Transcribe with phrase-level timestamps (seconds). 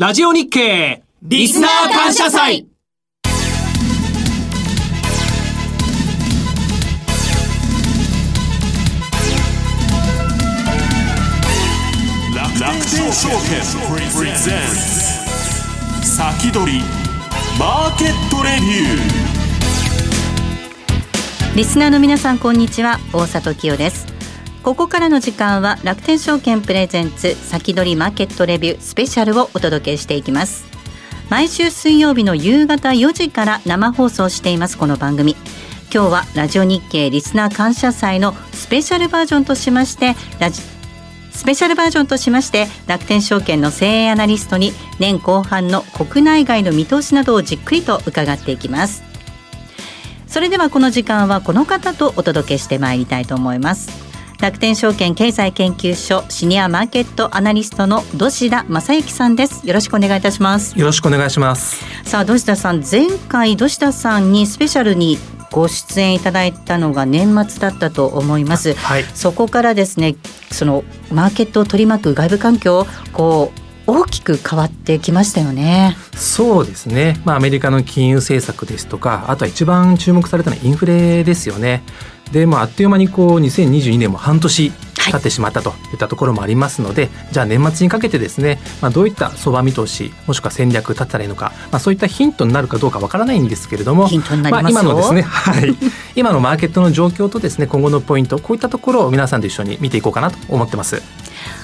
[0.00, 2.66] ラジオ日経リスナー感謝祭。
[12.58, 13.60] 楽天証券
[14.16, 14.60] プレゼン
[16.00, 16.80] ツ先取り
[17.58, 21.56] マーケットレビュー。
[21.56, 22.98] リスナーの皆さんこんにちは。
[23.12, 24.06] 大里清です
[24.62, 30.66] ここからの時間は楽天証券プレゼンツ先取りマーケットレビュースペシャルをお届けしていきます。
[31.30, 35.34] 毎週水曜日の夕方4時から生放送していますこの番組。
[35.92, 40.60] 今日はラジオ日経リスナー感謝祭のスペシャルバージョンとしましてラジ
[41.32, 49.02] スペシャルバージョンとしまして楽天証券の精鋭アナリストに年後半の国内外の見通しなどをじっくりと伺っていきます。
[50.26, 54.09] それではこの時間はこの方とお届けしてまいりたいと思います。
[54.40, 65.18] 楽天証券経済研究所シニアマーケットアナリストの土田正幸さんですよろしくお願いいたしますよろしくお願いしますさあ土田さん前回土田さんにスペシャルに
[65.52, 70.16] ご出演いただいたのが年末だったと思います、はい、そこからですね
[70.50, 75.96] そのマーケットを取り巻く外部環境こう大きく変わってきましたよね。
[76.14, 77.20] そうですね。
[77.24, 81.82] まあアメリカの金融政策ですとか、あとは一番注目されたのはインフレですよね。
[82.32, 84.72] で、まあ、あっという間にこう2022年も半年
[85.10, 94.08] 経ってしまったといったところもありますので、はい、じゃあ年末にかけてですね、まあ、どういった相場見通しもしくは戦略立ったらいいのか、まあ、そういったヒントになるかどうかわからないんですけれども
[94.50, 95.74] まあ、今のですね、はい、
[96.16, 101.02] 今のマーケットの状況とですね今後のポイントこういったところを皆さんと一緒に見ていこうかなと思ってます。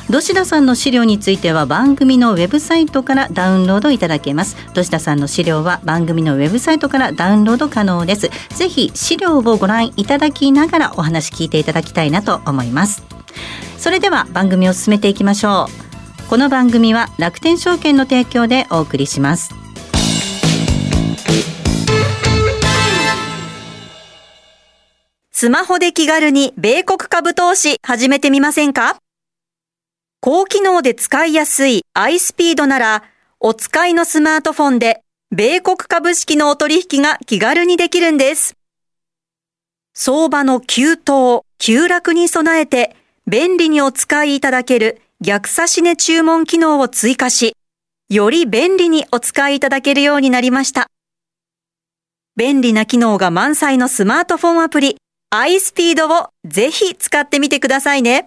[0.08, 4.56] 土田さんの資料については番組のウェブサイトからダウンロードいただけます。
[4.72, 8.30] 土田さんの資料は番組のウェブサイトからダウンロード可能です。
[8.50, 13.02] ぜひ資料をご覧いただきながらお話聞いていただきたいなと思います。
[13.78, 15.66] それでは番組を進めていきましょ
[16.24, 16.28] う。
[16.30, 19.52] この番組は楽天証券の提供でお送りします。
[25.32, 28.96] スマホで気軽に米国株投資始めてみませんか？
[30.20, 33.02] 高機能で使いやすい iSpeed なら、
[33.38, 38.56] お使いのスマートフォンで米国株式のお取引が気軽にできるんです。
[39.94, 47.54] 相場の急騰、急落に備えて便利にお使いいただける逆差し値注文機能を追加し、
[48.08, 50.88] より便利にお使いいただけるようになりました。
[52.36, 54.96] 便利な機能が満載のスマートフォンアプリ
[55.34, 58.26] iSpeed をぜひ使ってみてくださいね。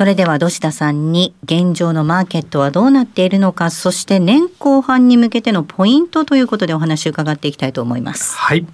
[0.00, 8.34] それでは土田さんに現状のマーケットはどうなっているのか、そして年後半に向けてのポイントということでお話を伺っていきたいと思います。
[8.34, 8.66] はい。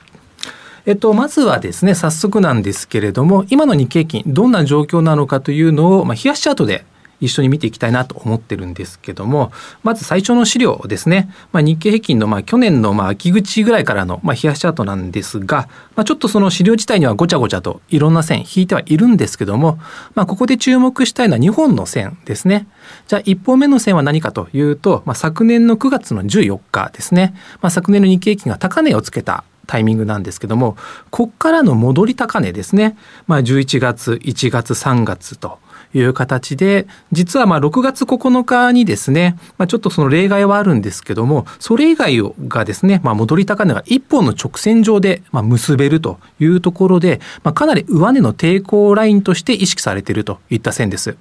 [0.84, 6.84] えっと、まずはですね、早速なんですけれども、今の日経金、どんな状況なのかというのを、まあ、冷やしチャートで
[7.20, 19.78] 一緒に見ていきたいなと思ってるんですけども、まず最初の資料ですね、まあ、日経平均のまあ去年のまあ秋口ぐらいからのまあ冷やしチャートなんですが、まあ、ちょっとその資料自体にはごちゃごちゃといろんな線引いてはいるんですけども、
[20.14, 22.66] まあ、ここで注目したいのは2本の線ですね。
[23.06, 30.76] じゃあ1本目の線は何かというと、まあ、昨年の9月の14日ですね、まあ、昨年の日経平均が高値をつけたタイミングなんですけども、
[31.10, 32.96] ここからの戻り高値ですね。
[33.26, 35.58] まあ、11月、1月、3月と
[35.98, 51.16] いう形で、実はまあ6月9日にですね、まあ、ちょっとその例外はあるんですけども、それ以外がですね、まあ、戻り高値が一本の直線上でまあ結べるというところで、まあ、かなり上値の抵抗ラインとして意識されているといった線です。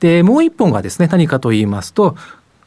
[0.00, 2.16] で、もう一本がですね、何かと言いますと、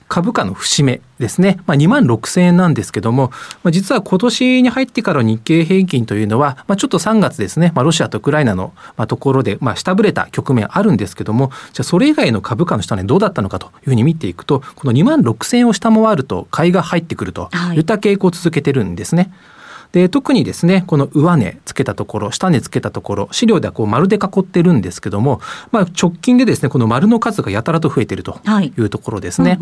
[0.08, 3.32] 株価の節目ですね、まあ、2万6000円なんですけども、
[3.64, 8.74] まあ、実は今年に入ってからの日経平均というのは、まあ、ちょっと3月ですね、まあ、ロシアとウクライナの
[9.08, 19.24] ところで、まあ、下振れた局面あるんですけども、じゃあそれ以外の株価の下値どうだったのかというふうに見ていくと、この2万6000円を下回ると買いが入ってくるといった傾向を続けてるんですね。
[19.24, 19.57] はい
[19.92, 25.42] で特にですねこの上値つけたところ下値つけたところ資料ではこう丸で囲ってるんですけども、
[25.72, 28.40] まあ、直近でですねこの丸の数がやたらと増えていると
[28.78, 29.58] いうところですね。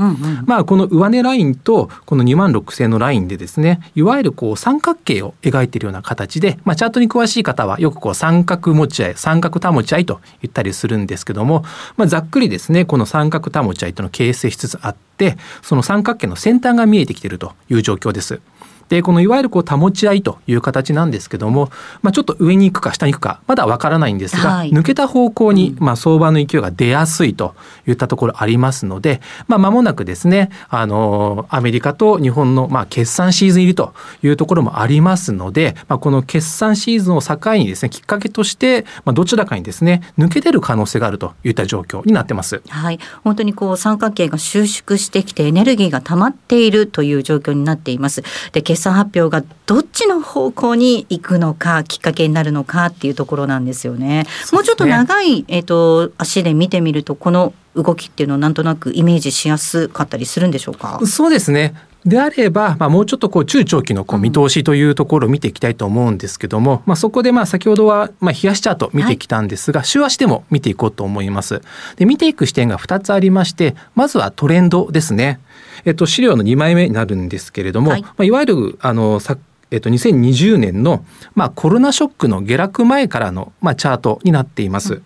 [0.45, 11.63] まあこの上値ラインとこの2万6000のラインでですねいわゆるこう三角形を描いているような形で、まあ、チャートに詳しい方はよくこう三角持ち合い三角保ち合いと言ったりするんですけども、
[11.97, 18.41] まあ、ざっくりですねこの三角保ち合いというのを形成しつつあってその三角形の先端が見えてきているという状況です。
[18.89, 21.69] でこのいわゆるこう保ち合いという形なんですけども、
[22.01, 27.55] まあ、ちょっと上に行くか下に行くかまだわからないんですが、はい、抜けた方向に、まあ、相場の勢いが出やすいと
[27.87, 33.93] いったところありますので、まあ、間もなくですねあのアメリカと日本の、まあ、決算シーズン入りと
[34.23, 42.61] いうところもありますので、まあ、この決算シーズンを境にですねきっかけとして、まあ、どちらかにですね抜け出る可能性があるといった状況になってます。
[42.69, 48.23] はい、本当にこう三角形が収縮してきてエネルギーが溜まっているという状況になっています。
[48.51, 54.05] で決算発表がどっちの方向に行くのかきっかけになるのかっていうところなんですよね。
[54.05, 54.25] ね。
[54.53, 60.99] もうちょっと長い、えーと、足で見てみるとこの動きっていうのをなんとなくイメージしやすかったりするんでしょうか？
[61.07, 61.73] そうですね
[62.05, 71.61] であれば、まあ、もうちょっとこう中長期のこう見通しというところを見ていきたいと思うんですけども、まあ、そこでまあ先ほどはまあ冷やしチャート見てきたんですが、はい、週足でも見ていこうと思います。
[71.95, 75.39] で見ていく視点が2つありましてまずはトレンドですね。
[75.83, 79.37] えっと、資料の2枚目になるんですけれども、はいまあ、いわゆるあのさ
[79.71, 81.03] えっと、2020年の、
[81.33, 84.93] まあ、コロナショックの下落前からの、まあ、チャートになっています。
[84.93, 85.03] うん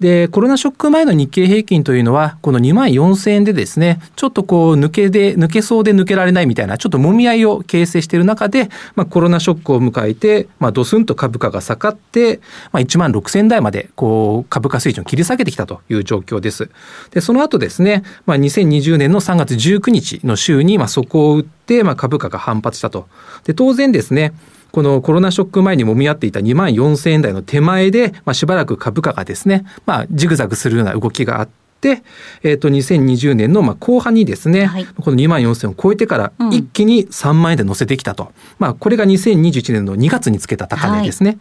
[0.00, 12.40] で、コロナショック前の日経平均というのは、この2万4000円でですね、ちょっとこう抜けで、抜けそうで抜けられないみたいな、ちょっともみ合いを形成している中で、まあコロナショックを迎えて、まあドスンと株価が下がって、
[12.72, 16.68] まあ1万6000台まで、こう株価水準を切り下げてきたという状況です。
[17.12, 23.08] で、その後ですね、まあ2020年の3月19日の週に、まあ底を打って、まあ株価が反発したと。
[23.44, 24.34] で、当然ですね、
[24.76, 31.48] このコロナショック前にもみ合っていた2万4000円台の手前で、まあ、しばらく株価がですね、まあ、ジグザグするような動きがあっ
[31.80, 32.02] て、
[32.42, 38.24] えっ、ー、と、2020年のまあ後半にですね、はい、この2万4000を超えてから一気に3万円で乗せてきたと。
[38.24, 41.30] うん、まあ、これが2021年の2月につけた高値ですね。
[41.30, 41.38] はい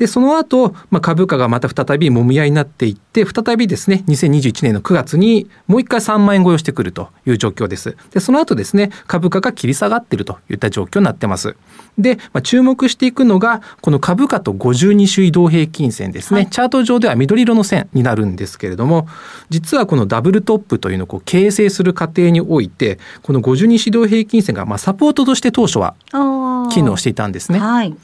[0.00, 7.98] で、その後、まあ、株価がまた再びもみ合いになっていって、再びですね、2021年の9月にもう一回3万円超えをしてくるという状況です。
[8.10, 11.54] で、その後ですね、株価が切り下がっているといった状況になってます。
[11.98, 19.06] で、まあ、注目していくのが、この株価と52種移動平均線ですね、はい、チャート上では緑色の線になるんですけれども、
[19.50, 25.94] 実はこのダブルトップというのをこう形成する過程において、この52種移動平均線がまあサポートとして当初は
[26.72, 27.58] 機能していたんですね。
[27.58, 27.94] はい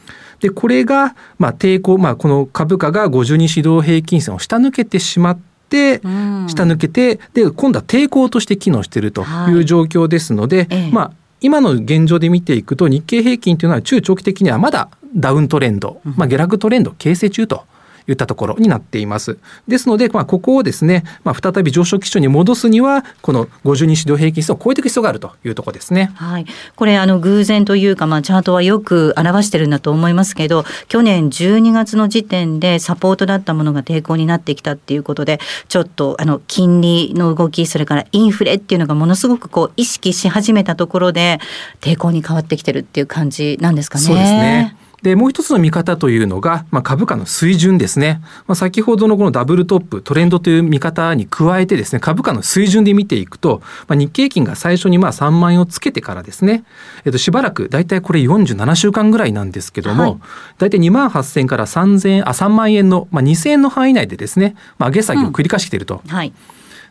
[0.40, 5.38] でこれが、まあ、抵抗、まあ、この株価が52指導平均線を下抜けてしまっ
[5.68, 9.52] て、うん、下抜けてで今度は抵抗として機能しているとい。
[9.52, 17.64] う状況ですので、はい、まあ今の現状で見ていくと日経平均というのは中長期的にはまだダウントレンド、まあ、下落トレンド形成中と
[18.08, 19.38] いったところになっています。
[19.66, 26.12] ですので、まあ、ここをですね、まあ、再び上昇基準に戻すには、この52指導平均数を超えていく必要があるというところですね。
[26.14, 26.46] はい。
[26.74, 41.40] これ、あの、偶然というか、まあ、チャートはよく表してるんだと思いますけど、去年12月の時点でサポートだったものが抵抗になってきたっていうことで、ちょっと、あの、金利の動き、それからインフレっていうのがものすごくこう、意識し始めたところで、
[41.80, 44.04] 抵抗に変わってきてるっていう感じなんですかね。
[44.04, 44.76] そうですね。
[45.06, 48.20] で、もう一つの見方というのが、まあ、株価の水準ですね。
[48.48, 56.64] まあ、先ほどのこのダブルトップ、トレンドという見方に加えてですね、株価の水準で見ていくと、まあ、日経金が最初にまあ3万円をつけてからですね、
[57.04, 60.16] えっと、しばらく、大体これ47週間ぐらいなんですけども、はい、
[60.58, 66.02] 大体2万8000から3000あ、3万円の、まあ、2000円の範囲内でですね、まあ、上げ下げを繰り返していると。
[66.04, 66.32] うんはい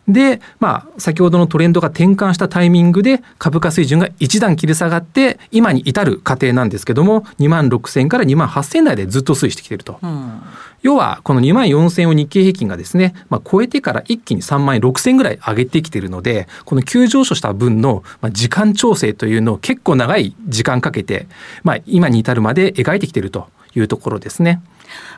[0.07, 9.99] で、まあ、先ほどのトレンドが転換したタイミングで株価水準が一段切り下がって今に至る過程なんですけども2万6000から2万8000台でずっと推移してきていると。
[10.01, 10.41] うん、
[10.83, 21.27] 要はこの2万4000を日経平均がですね、まあ、超えてから一気に3万6000ぐらい上げてきているのでこの急上昇した分の時間調整というのを結構長い時間かけて、
[21.63, 24.61] まあ、今に至るまで描いてきているというところですね。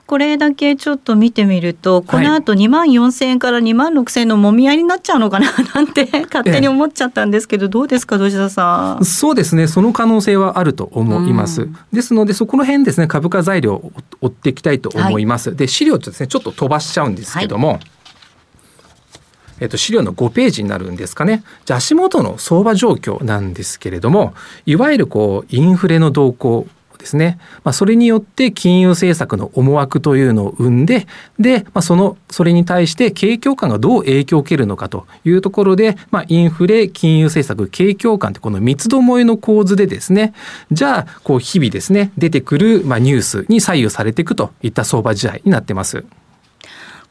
[0.05, 9.05] これだけちょっと見てみるとこの後2万4千円から2万6千円のもみ合いになっちゃうのかな なんて勝手に思っちゃったんですけど、どうですか土田さん？
[9.05, 11.63] そうですねその可能性はあると思います。
[11.63, 15.49] うん、ですのでそこの辺ですね株価材料を追っていきたいと思います。
[15.49, 17.69] はい、で資料とですねちょっと飛ばしちゃうんですけども。
[17.69, 17.79] はい
[19.59, 21.43] えっと、資料の5ページになるんですかね。
[21.65, 24.33] じゃあ足元の相場状況なんですけれども、
[24.65, 26.67] いわゆるこう、インフレの動向、
[26.97, 27.37] ですね。
[27.63, 31.07] まあ、それによって金融政策の思惑というのを生んで、
[31.39, 40.33] で、まあ、その、それに対して景況感がどう影響を受けるのかというところで、まあ、インフレ、金融政策、景況感ってこの三つどもえの構図でですね、
[40.71, 46.05] じゃあ、こう日々ですね、出てくる、まあ、ニュースに左右されていくといった相場時代になってます。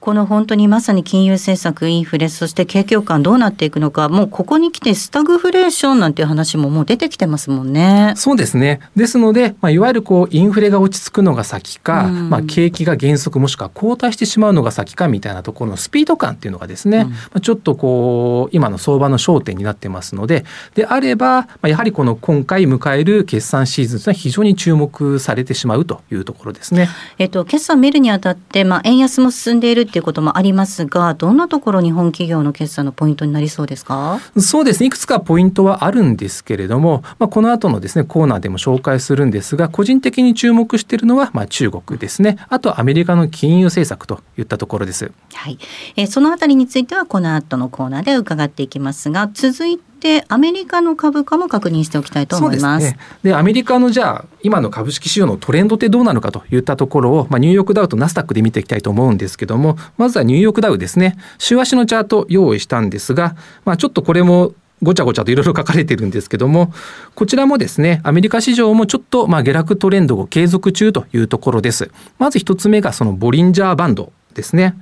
[0.06, 8.12] この本当にまさに金融政策、インフレ、そして景況感どうなっていくのか、もうここに来てスタグフレーションなんていう話ももう出てきてますもんね。
[8.14, 8.78] そうですね。
[8.94, 20.44] ですので、まあ、いわゆるこうインフレが落ち着くのが先か、うん、まあ、景気が減速もしくは後退してしまうのが先かみたいなところのスピード感っていうのがですね、うん、まあ、ちょっとこう今の相場の焦点になってますので、
[20.76, 26.88] であれば、まあ、やはりこの今回迎える決算シーズンというのは非常に注目されてしまうというところですね。
[27.18, 34.20] えっと決算見るにあたって、まあ円安も進んでいるっていうこともありますますが、どんなところ日本企業の決算のポイントになりそうですか？
[34.38, 42.38] そうですね、いくつかポイントはあるんですけれども、まあ、この後のですね、コーナーでも紹介するんですが、個人的に注目しているのは、まあ、中国ですね。
[42.48, 45.12] あとアメリカの金融政策といったところです。
[45.34, 45.58] はい。
[45.96, 52.94] えー、そのあたりについては、この後のコーナーで伺っていきますが、続いてでアメリカの株価も確認しておきたいと思います。
[53.22, 61.16] で、ね、アメリカのじゃあ今の株式市場のトレンドってどうなのかといったところを、まあ、ニューヨークダウとナスダックで見ていきたいと思うんですけどもまずはニューヨークダウですね。
[61.38, 66.72] 週足のチャート用意したんですが、まあ、ちょっとこれもごちゃごちゃといろいろ書かれてるんですけども
[67.14, 71.90] こちらもですねアメリカ市場もちょっとまあ下落トレンドを継続中というところです。
[72.18, 74.74] まず一つ目がそのボリンジャーバンドですね。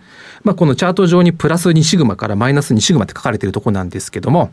[0.43, 4.51] まあ、このチャート上にプラス2シグマからマイナス2シグマって書かれているところなんですけども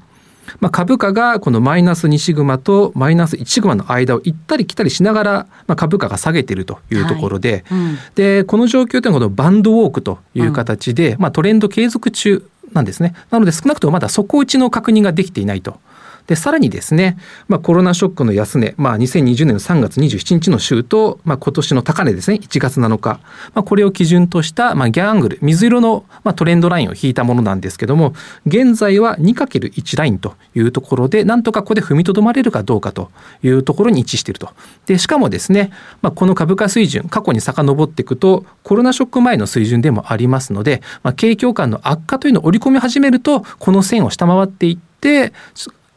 [0.60, 13.14] まあ、株価がこのマイナス2シグマとマイナス1シグマの間を行ったり来たりしながら、まあ、株価が下げているというところで、はいうん、でこの状況というのはこのバンドウォークという形で、うん、まあ、トレンド継続中なんですね。
[13.30, 15.80] なので少なくともまだ底打ちの確認ができていないと。
[16.28, 23.20] でさらにですね、まあ、コロナショックの安値、まあ、2020年の3月27日の週と、まあ、今年の高値ですね1月7日、
[23.54, 28.14] まあ、これを基準とした、まあ、ギャングル水色の、まあ、トレンドラインを引いたものなんですけども
[28.46, 33.12] 現在は 2×1 ラインというところでなんとかここで踏みとどまれるかどうかと
[33.44, 34.50] いうところに位置していると。
[34.86, 45.34] でしかもですね、まあ、この株価水準過去に遡っていくとコロナショック前の水準でもありますので、まあ、景況感の悪化というのを織り込み始めるとこの線を下回っていって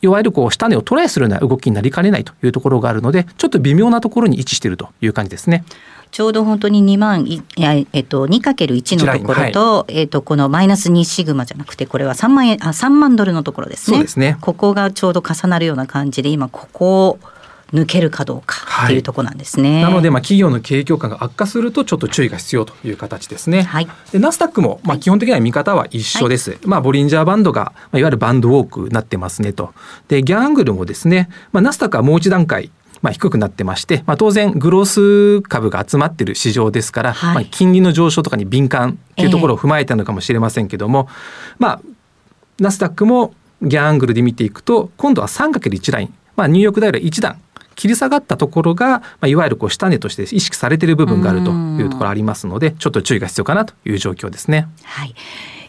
[0.04, 5.64] いわゆるこう下値をトライするような動きになりかねないというところがあるのでちょっと微妙なところに位置しているという感じですね。
[6.10, 13.96] ちょうど本当に2万、えっと、2×1 のところと、はい、えっと、このマイナス2シグマじゃなくて、これは3万円、あ、3万ドルのところですね。
[13.96, 14.36] そうですね。
[14.40, 17.18] ここがちょうど重なるような感じで、今、ここを
[17.74, 19.74] 抜けるかどうかっていうところなんですね。
[19.74, 23.62] はい、なので、まあ、企業の経営況感が悪化すると、ちょっと注意が必要という形ですね。
[23.62, 26.52] はい、でナスダックも、まあ、基本的には見方は一緒です。
[26.52, 29.74] はい、まあ、ボリンジャーバンドが、まあ、いわゆるバンドウォークになってますねと。
[30.08, 32.70] で、ギャングルもですね、まあ、ナスダックはもう一段階、
[33.02, 34.84] まあ、低くなってまして、まあ、当然グロー
[35.40, 41.14] ス株が集まってる市場ですから、はい、まあ、金利の上昇とかに敏感っていうところを踏まえたのかもしれませんけども、えー、
[41.58, 41.80] まあ
[42.60, 47.40] ナスダックもギャングルで見ていくと今度は 3×1 ライン、まあ、ニューヨークダイヤル1段
[47.74, 54.68] 切り下がったところが、まあ、いわゆるこう下値として意識されている部分があるというところありますのでちょっと注意が必要かなという状況ですね。
[54.82, 55.14] はい。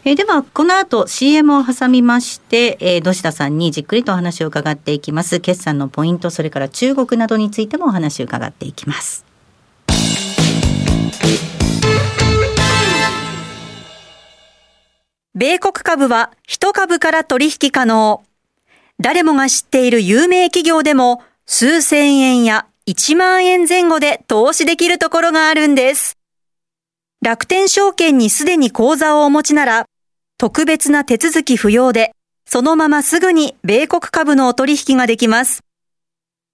[0.04, 5.40] えではこの後 CM を挟みまして、えー、土田さんにじっくりとお話を伺っていきます。
[5.40, 9.24] 決算のポイントそれから中国などについてもお話を伺っていきます。
[15.34, 18.22] 米国株は一株から取引可能。
[18.98, 26.16] 誰もが知っている有名企業でも数千円や1万円前後で投資できるところがあるんです。
[27.22, 29.86] 楽天証券にすでに口座をお持ちなら、
[30.38, 32.12] 特別な手続き不要で、
[32.46, 35.60] そのまますぐに米国株のお取引ができます。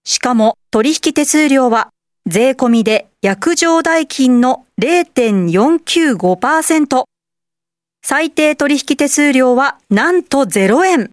[0.04, 1.90] しかも取引手数料は
[2.26, 7.04] 税込みで約定代金の0.495%。
[8.04, 11.10] 最低取引手数料はなんと0円。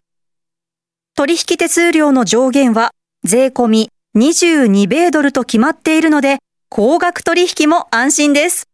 [1.14, 2.92] 取引手数料の上限は
[3.24, 8.68] 税込み22米ドルと決まっているので、高額取引も安心です。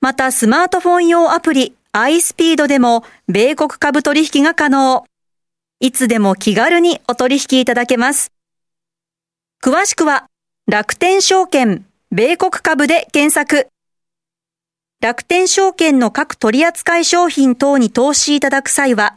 [0.00, 5.04] またスマートフォン用アプリ iSpeed でも米国株取引が可能。
[5.80, 8.30] いつでも気軽にお取引いただけます。
[9.62, 10.26] 詳しくは
[10.66, 13.68] 楽天証券米国株で検索。
[15.00, 19.16] 楽天証券の各取扱商品等に投資いただく際は、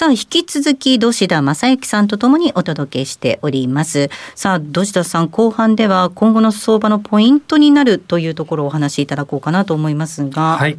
[0.00, 4.08] さあ、引き続き、土田正幸さんとともにお届けしております。
[4.34, 10.56] さあ、土田さん、後半では今後の相場のポイントになるというところをお話しいただこうかなと思いますが。
[10.56, 10.78] はい。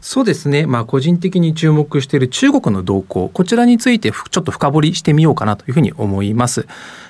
[0.00, 6.66] そうですね、まあ、個人的に注目している中国の動向、こちらについてちょっと深掘りしてみようかなというふうに思います。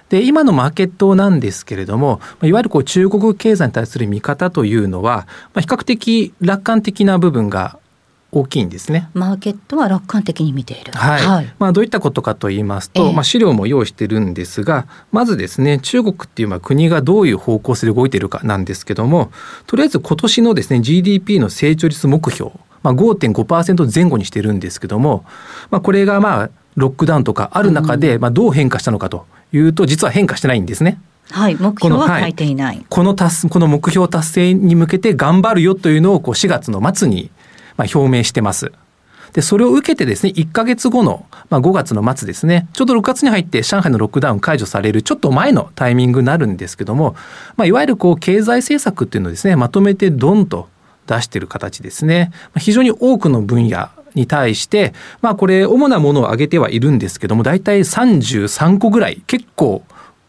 [0.09, 7.79] で今のマーケットなんですけれどもいわゆるこう中国経済に対する見方というのは、まあ、比較的楽観的な部分が
[8.31, 9.09] 大きいんですね。
[9.15, 10.93] マーケットは楽観的に見ている。
[10.93, 11.25] はい。
[11.25, 19.33] はい、まあどういったことかと言いますと、えー、まあ資料も用意してるんですが、まずですね、中国っていうまあ国がどういう方向性で動いているかなんですけども、
[19.67, 25.25] とりあえず今年のですね GDP の成長率目標、まあ5.5%前後にしてるんですけども、
[25.71, 31.01] まあこれがまあロックダウンとかある中でまあどう変化したのかというと実は変化してないんですね。
[31.31, 32.85] はい、目標は書いていない。
[32.89, 37.31] この,、はい、この達この目標達成に向けて頑張るよというのをこう4月の末に
[37.79, 38.73] まあ、表明してます。
[39.33, 47.15] で、それを受けてですね、1ヶ月後の、まあ、5月の末ですね、ちょうど6月に入って上海のロックダウン解除されるちょっと前のタイミングになるんですけども、
[47.57, 50.69] まあ、いわゆるこう経済政策っていうのをですね、まとめてドンと
[51.07, 52.33] 出してる形ですね。
[52.59, 54.93] 非常に多くの分野に対して、
[55.23, 59.83] まあこれ主なものを挙げてはいるんですけども、大体33個ぐらい結構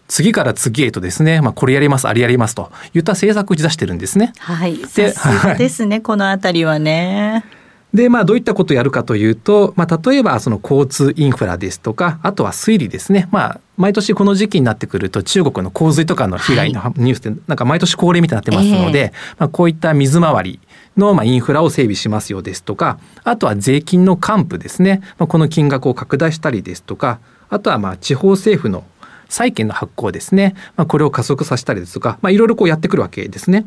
[0.09, 4.33] 次から次へとですね、まあ、これやります、あれやりますといった政策を打ち出してるんですね。
[4.39, 4.77] はい。
[4.77, 7.45] で、さですね、このあたりはね。
[7.93, 13.27] で、まあ、どういったことをやるかというと、まあ、例えば、その交通インフラですとか、あとは水利ですね。
[13.31, 20.59] まあ、毎年この時期になってくると、中国の洪水とかの被害のニュースって、なんか毎年恒例みたいになってますので、えー、まあ、こういった水回り
[20.97, 25.01] の、まあ、インフラを整備しますよですとか、あとは税金の還付ですね。
[25.17, 28.84] まあ、この金額を拡大したりですとか、あとは、まあ、地方政府の
[29.29, 33.65] 債券の発行ですね、まあ、これを加速させたりですとか、まあ、いろいろこうやってくるわけですね。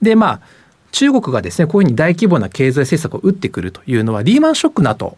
[0.00, 0.40] でまあ
[0.92, 5.16] 中国がですねこういうふうに大規模な経済政策を打ってくるというのはリーマンショックの後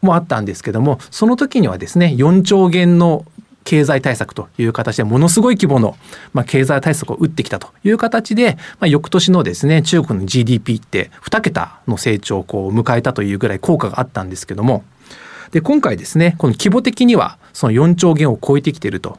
[0.00, 3.24] もあったんですけどもその時にはですね4兆元の
[3.64, 5.98] 経済対策という形でものすごい規模の、
[6.32, 14.84] まあ、経済対策を打ってきたという形で、まあ、翌年のですね中国の GDP って2桁の成長をこう迎えたというぐらい効果があったんですけども
[15.50, 19.18] で今回ですねこの規模的にはその4兆元を超えてきていると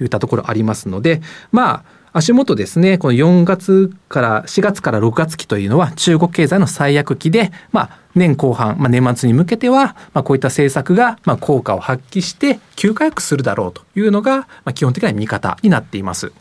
[0.00, 16.32] いったところありますのでまあ足元ですね、この4月から4月から6月期というのは中国経済の最悪期で、まあ、年後半、まあ、年末に向けては、まあ、こういった政策が、まあ、効果を発揮して急回復するだろうというのが、まあ、基本的な見方になっています。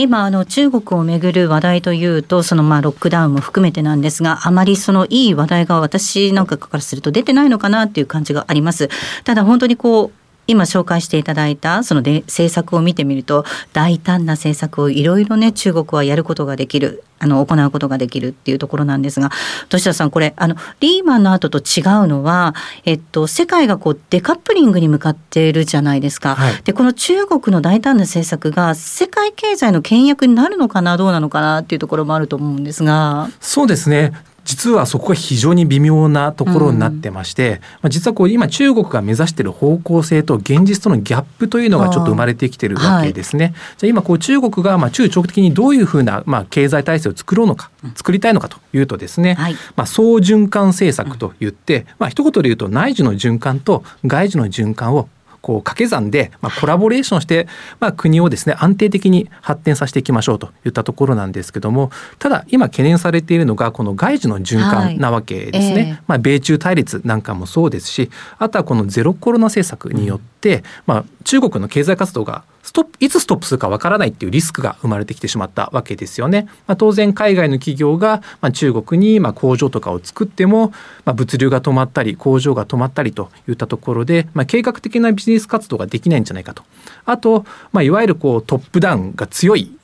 [0.00, 8.88] 今あの中国をめぐる話題というとそのまあロックダウンも含めてなんですがあまりそのいい話題が私なんかからすると出てないのかなっていう感じがあります。
[9.24, 19.30] ただ本当にこう今紹介していただいたそので政策を見てみると大胆な政策をいろいろね中国はやることができるあの行うことができるっていうところなんですが
[19.68, 26.36] 土田さんこれあのリーマンの後と違うのは、えっと、世界がこうデカップリングに向かっているじゃないですか。
[26.36, 33.28] はい、でこの中国の大胆な政策が世界経済の倹約になるのかなどうなのかなっていうところもあると思うんですが。
[33.40, 34.12] そうですね
[34.48, 43.44] 実はそこが非常に微妙なところになってまして、うん、まあ、実はこう今中国が目指している方向性と現実とのギャップというのがちょっと生まれてきてるわけですね。
[43.44, 55.10] はい、じゃあ今こう中国がまあ中長期的にどういうふうなまあ経済体制を作ろうのか、作りたいのかというとですね、はい、まあ総循環政策といって、まあ一言で言うと内需の循環と外需の循環を
[55.48, 57.48] こう掛け算で、まあ、コラボレーションして、
[57.80, 65.92] まあ、国をですね安定的に発展させていきましょうといったところなんですけどもただ今懸念されているのがこの外需の循環なわけですね、はいえ。
[65.92, 76.48] ー、まあ、米中対立なんかもそうですしあとはこのゼロコロナ政策によって、うん、まあ、中国の経済活動がストップいつストップするかわからないっていうリスクが生まれてきてしまったわけですよね。
[76.66, 80.68] まあ、当然海外の企業が、まあ、中国にまあ工場とかを作っても、
[81.06, 86.62] まあ、物流が止まったり工場が止まったりといったところで、まあ、計画的なビジネス活動ができないんじゃないかと。
[87.06, 89.77] あと、まあ、いわゆるこうトップダウンが強い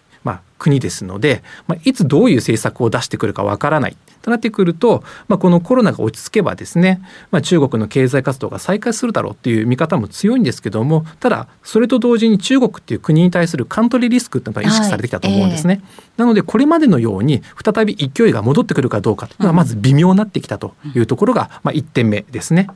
[0.64, 15.74] 国ですので、まあ、いつどういう政策を出してくるかわからないとなってくると、まあ、このコロナが落ち着けばですね、まあ、中国の経済活動が再開するだろうっていう見方も強いんですけどもただそれと同時に中国っていう国に対するカントリーリスクっていうのが意識されてきたと思うんですね。
[15.74, 22.68] はいえー、なのでこれまでのように再び勢いが戻ってくるかどうかというのはまず微妙になってきたというところが、まあ、1点目ですね。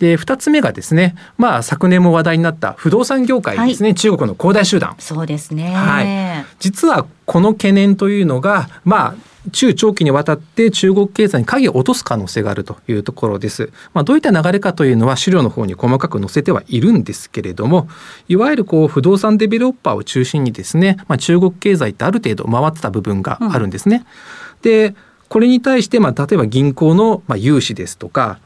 [0.00, 4.96] で2つ目がですね、まあ、昨年も話題になった不動産業界ですね、はい、中国の恒大集団。
[4.98, 9.14] そうですね、はい、実はこの懸念というのが、まあ、
[9.52, 13.70] 中長期にわたって中国経済に影を落とす可能性があるというところです。
[13.92, 17.86] まあ、どういった流れかというのは資料の方に細かく載せてはいるんですけれども、
[18.26, 24.06] いわゆるこう不動産デベロッパーを中心にですね、まあ、中国経済ってある程度回ってた部分があるんですね。
[24.54, 24.94] うん、で、
[25.28, 28.40] これに対して、まあ、例えば銀行のまあ融資ですとか、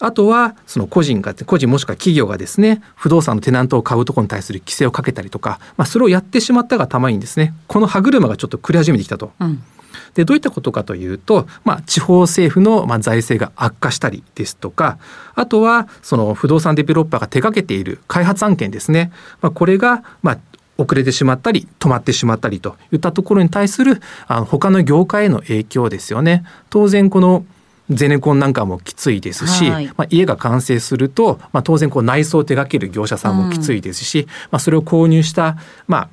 [0.00, 9.32] あとはその個人が個人もしくは企業がですね不動産のテナントを買うところに対する規制をかけたりとか、まあ、それをやってしまったがたまにですねこの歯車がちょっと繰り始めてきたと。
[9.40, 9.62] うん
[10.14, 14.98] でどういったことかというと、まあ、地方政府のまあ財政が悪化したりですとか
[15.34, 20.38] あとはその不動産デベロッパーが手掛けている開発案件ですね、まあ、これがまあ
[20.78, 26.44] 遅れてしまったり止まってしまったりといったところに対するあの他の業界への影響ですよね。
[26.70, 27.44] 当然この
[27.90, 36.08] ゼネコンなんかもきついですし、はい、まあ、家が完成すると、まあ、当然こう内装を手掛ける業者さんもきついですし、うん、まあ、それを購入した、まあ、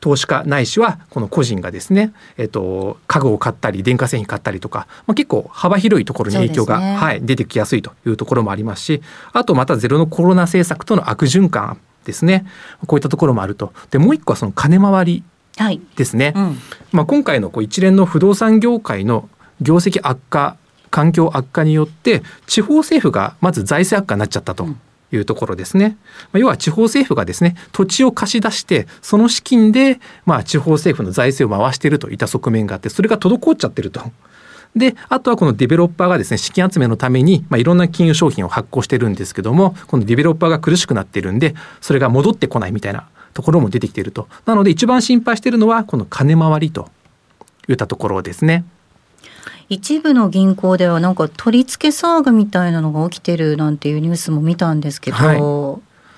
[0.00, 12.46] 投資家ないしはこの個人がですね、えっと、家具を買ったり電化製品買ったりとか、まあ、結構幅広いところに影響が、ね、はい、出てきやすいというところもありますしあとまたゼロのコロナ政策との悪循環ですね。
[12.86, 13.74] こういったところもあると。
[13.90, 15.24] でもう一個はその金回り
[15.94, 16.32] ですね。
[16.34, 16.58] はいうん、
[16.92, 19.28] まあ、今回のこう一連の不動産業界の
[19.60, 20.56] 業績悪化
[20.90, 24.66] 環境悪化によって地方政府がまず財政悪化になっちゃったと。
[25.10, 25.96] いうところですね。
[26.34, 34.02] 要は地方政府がですね、土地を貸し出して、その資金で、まあ、地方政府の財政を回しているといった側面があって、それが滞っちゃってると。
[34.76, 44.28] で、あとはこのデベロッパーがですね、資金集めのために、まあ、いろんな金融商品を発行してるんですけども、このデベロッパーが苦しくなってるんで、それが戻ってこないみたいなところも出てきていると。
[44.44, 46.90] なので、一番心配しているのは、この金回りと
[47.66, 48.64] いったところですね。
[49.68, 55.38] 一部の銀行ではなんか取り付け騒ぎみたいなのが起きてるなんていうニュースも見たんですけど、はい、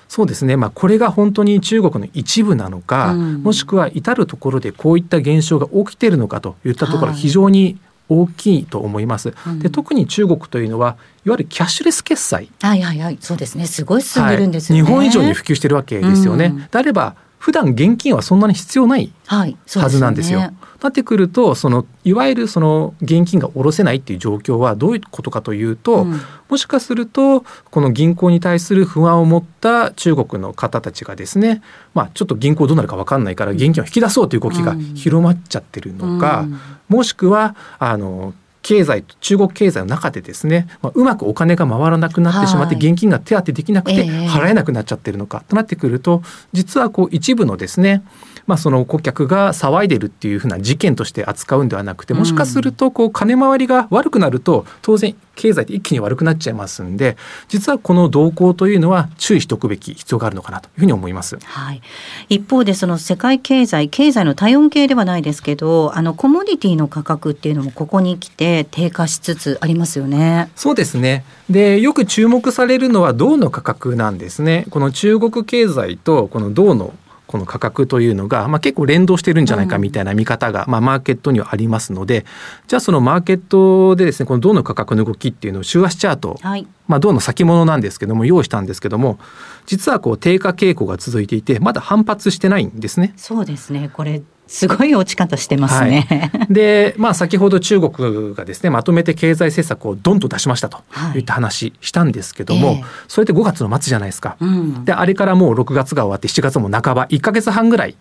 [0.07, 9.31] そうですね、まあ、これが本当に中国の一部なのか、うん、もしくは至る所でこういった現象が起きているのかといったところは非常に大きいと思います。
[9.31, 12.49] はい、で特に中国というのはいわゆるキャッシュレス決済。
[12.61, 13.17] はいはいはい。
[13.21, 13.65] そうですね。
[13.67, 16.47] すごい進んでるんですよね、はい、日本以上に普及してるわけですよね。
[16.47, 19.47] うん、であれば普段現金はそんなに必要ないは
[19.89, 20.39] ずなんですよ。
[20.39, 31.61] はいなってくるとそのいわゆるその現金が下ろせないっていう状況はどういうことかというと、うん、もしかするとこの銀行に対する不安を持った中国の方たちがですね、
[31.93, 46.21] まあ、ちょっと銀行どうなるか分かんないから現金を引き出そうという動きが広まっちゃってるのか、うん、もしくはあの経済中国経済の中でですね、まあ、うまくお金が回らなくなってしまって現金が手当てできなくて払えなくなっちゃってるのかとなってくると
[46.53, 48.03] 実はこう一部のですね
[48.47, 61.37] まあ、その顧客が騒いでるっていうふうな事件として扱うんではなくてもしかするとこう金回りが悪くなると当然経済って一気に悪くなっちゃいますんで実はこの動向というのは注意しておくべき必要があるのかなというふうに思います。
[61.43, 61.81] はい、
[62.29, 70.51] 一方でその世界経済経済の体温計ではないですけどあのコモディティの価格っていうのもここに来て低下しつつありますよね。
[70.55, 74.65] そうですねでよく注目されるのは銅の価格なんですね。
[74.69, 76.93] この中国経済とこの銅の
[77.31, 82.25] この価格というのが、まあ、結構連動してるんじゃないかみたいな見方が、まあ、マーケットにはありますので
[82.67, 89.17] じゃあそのマーケットでですねこの銅の価格の動きっていうのを週足チャート、はい、まあ、銅の先物なんですけども用意したんですけども
[89.65, 93.13] 実はこう低下傾向が続いていてまだ反発してないんですね。
[93.15, 93.89] そうですね。
[93.93, 96.05] これすごい落ち方してますね。
[96.09, 100.83] はい、で、まあ先ほど中国がですねまとめて経済政策をどんと出しましたと
[101.15, 104.35] いった話したんですけども、はいえー、それって5月の末じゃないですか。
[104.41, 107.95] うん、であれからもう6月が終わって7月も半ば1か月半ぐらい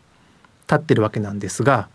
[0.67, 1.89] 経ってるわけなんですが。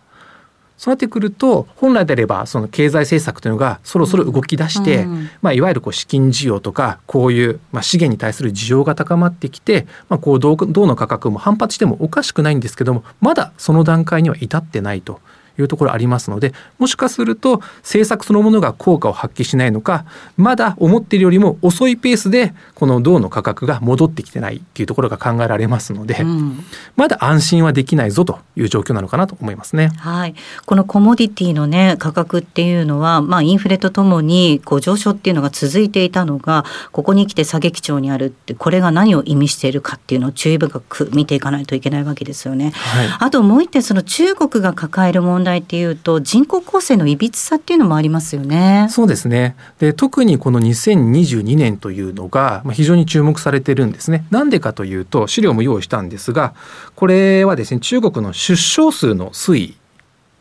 [0.78, 15.22] そうなってくると本来であればその経済政策というのがそろそろ動き出して、うん、まあ、いわゆるこう資金需要とかこういう、まあ、資源に対する需要が高まってきて、まあ、こう銅銅の価格も反発してもおかしくないんですけどもまだその段階には至ってないと
[15.58, 20.06] いうところありますのでもしかすると政策そのものが効果を発揮しないのか
[20.38, 26.60] まだ思っているよりも遅いペースでこの銅の価格が戻ってきてないっていうところが考えられますので、うん、
[26.96, 29.90] まだ安心はできないぞという状況なのかなと思いますね。
[29.98, 42.72] はい、このコモディティのね価格っていうのは、まあ、インフレとともにこう上昇っていうのが続いていたのがここに来て下げ基調にあるってこれが何を意味しているかっていうのを注意深く見ていかないといけないわけですよね。
[42.72, 48.88] はい、あともう一点その中国が抱える問題っていうと人口構成のいびつさっていうのもありますよね。
[48.90, 54.26] そうですねで特にこの2022年というのが非常に注目されてるんですね。
[54.30, 56.54] なんでかというと資料も用意したんですが
[56.96, 59.78] これはですね中国の出生数の推移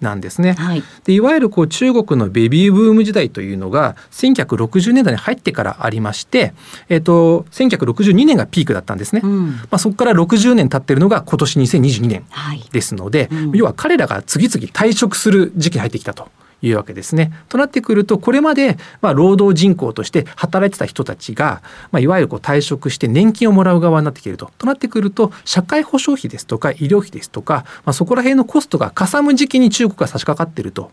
[0.05, 0.53] なんですね。
[0.53, 6.55] はい、でいわゆるこう中国のベビーブーム時代というのが1960年代に入ってからありまして、
[6.89, 9.23] えっと、1962年がピークだったんですね。
[9.25, 12.25] うん、まあ、そこから60年経ってるのが今年2022年
[12.71, 16.29] ですので、はいうん、要は彼らが次々退職する時期に入ってきたと。
[16.67, 17.33] いうわけですね。
[17.49, 24.51] となってくるとこれまでまあ労働人口として働いてた人たちが、まあ、いわゆるこう退職して年金をもらう側になってきていると。
[24.59, 30.91] となってくると社会保障費ですとか医療費ですとか、まあ、そこら辺のコストがかさむ時期に中国が差し掛かっていると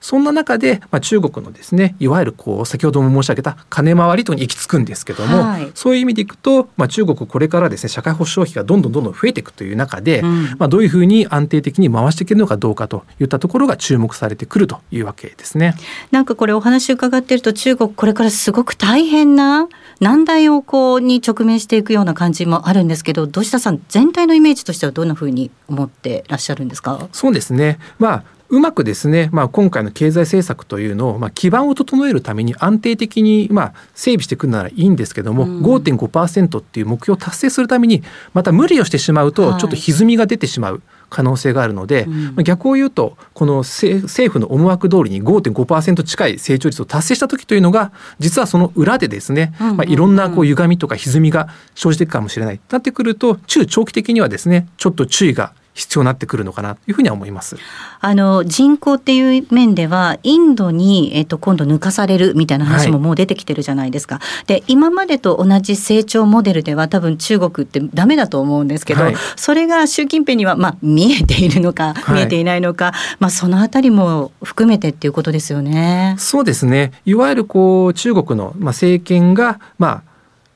[0.00, 15.74] そんな中で、まあ、中国のですねいわゆるこう先ほども申し上げた金回りとに行き着くんですけども、はい、そういう意味でいくと、まあ、中国これからですね社会保障費がどんどんどんどん増えていくという中で、うん、まあ、どういうふうに安定的に回していけるのかどうかといったところが注目されてくるというわけですね。
[16.10, 19.68] なんかこれお話伺っていると中国これからすごく大変な
[20.00, 27.08] 難題をこうに直面していくような感じもあるんですけど土下さん全体のイメージとしてはどんなふうに思ってらっしゃるんですか？
[27.12, 27.78] そうですね。
[27.98, 38.02] まあうまくですね、まあ、今回の経済政策というのを、まあ、基盤を整えるために安定的に、まあ、整備していくならいいんですけども、うん、5.5%っていう目標を達成するために
[38.34, 40.82] また無理をしてしまうとちょっと歪みが出てしまう。
[41.10, 52.60] 可能性があるので、はい、逆を言うとこの政府の思惑通りに5.5%近い成長率を達成した時というのが実はその裏でですね、まあ、いろんなこう歪みとか歪みが生じていくかもしれない。
[52.70, 57.56] なってくると中長期的にはですねちょっと注意が必要になってくるのかなというふうには思います。
[58.00, 64.16] あの人口っていう面ではインドにえっと今度抜かされるみたいな話ももう出てきてるじゃないですか。
[64.16, 76.14] はい、で今までと同じ成長モデルでは多分中国ってダメだと思うんですけど、はい、それが習近平にはまあ見えているのか、見えていないのか、まあそのあたりも含めてっていうことですよね。
[76.18, 76.92] そうですね。
[77.06, 80.09] いわゆるこう中国のまあ政権がまあ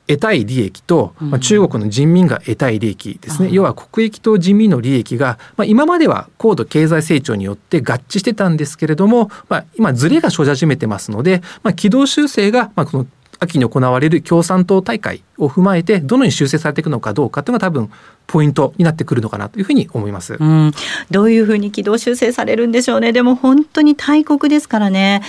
[0.06, 13.06] 得たい利益と、まあ、中国の人民が得たい利益ですね、うん、要は国益と人民の利益が、まあ、今までは高度経済成長によって合致してたんですけれども、まあ、今ずれが生じ始めてますので、まあ、軌道修正が、まあ、この
[13.40, 17.90] 秋に行われる共産党大会を踏まえてどのように修正されていくのかどうかというのが多分
[18.26, 20.72] ポイントになってくるのかなというふうに思います、うん、
[21.10, 23.12] どういうふうに軌道修正されるんでしょうね。
[23.12, 25.22] でも本当に大国ですからね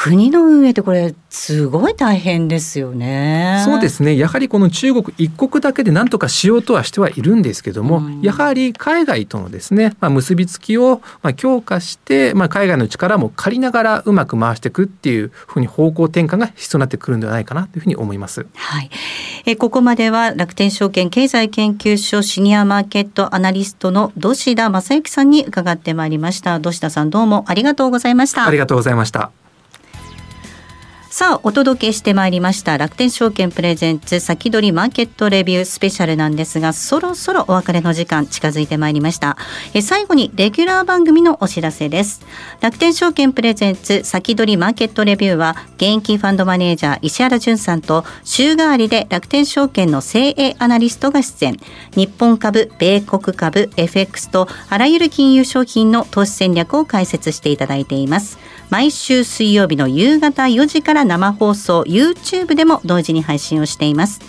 [0.00, 3.60] 国の運営ってこれすごい大変ですよね。
[3.64, 4.16] そうですね。
[4.16, 18.46] やはりこの中国一国だけで何とかしようとはしてはいるんですけども、うん、やはり海外とのですね、まあ、結びつきをまあ強化して、まあ、海外の力も借りながらうまく回していくっていうふうに方向転換が必要になってくるんではないかなというふうに思います。
[18.54, 18.90] はい。
[19.46, 26.60] えここまでは楽天証券経済研究所シニアマーケットアナリストの土田正幸さんに伺ってまいりました。
[26.60, 28.46] 土田さんどうもありがとうございました。
[28.46, 29.32] ありがとうございました。
[31.18, 39.36] さあお届けしてまいりました楽天証券プレゼンツ先取りマーケットレビュースペシャルなんですがそろそろお別れの時間近づいてまいりました。
[39.74, 42.24] え最後にレギュラー番組のお知らせです。
[42.60, 51.56] 楽天証券プレゼンツ先取りマーケットレビューは現役ファンドマネージャー石原淳さんと週替わりで楽天証券の精鋭アナリストが出演。
[51.96, 58.38] 日本株米国株 FX とあらゆる金融商品の投資戦略を解説していただいています。
[58.70, 64.20] 毎週水曜日の夕方4時から生放送 YouTube でも同時に配信をしています。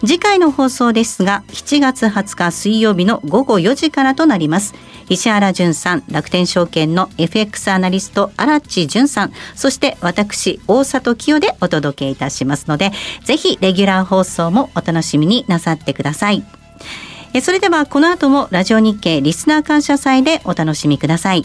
[0.00, 4.74] 次回の放送ですが7月20日水曜日の午後4時からとなります。
[5.08, 12.92] 石原淳さん楽天証券の FX アナリスト荒地淳さんそして私大里清でお届けいたしますので
[13.24, 16.44] ぜひレギュラー放送もお楽しみになさってください。
[17.40, 21.44] それではこの後もラジオ日経リスナー感謝祭でお楽しみください。